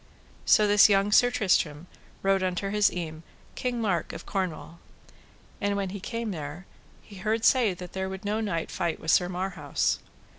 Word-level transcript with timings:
So 0.45 0.65
this 0.65 0.89
young 0.89 1.11
Sir 1.11 1.29
Tristram 1.29 1.85
rode 2.23 2.41
unto 2.41 2.69
his 2.69 2.91
eme, 2.91 3.21
King 3.53 3.79
Mark 3.79 4.13
of 4.13 4.25
Cornwall. 4.25 4.79
And 5.61 5.75
when 5.77 5.91
he 5.91 5.99
came 5.99 6.31
there 6.31 6.65
he 7.03 7.17
heard 7.17 7.45
say 7.45 7.75
that 7.75 7.93
there 7.93 8.09
would 8.09 8.25
no 8.25 8.41
knight 8.41 8.71
fight 8.71 8.99
with 8.99 9.11
Sir 9.11 9.29
Marhaus. 9.29 9.99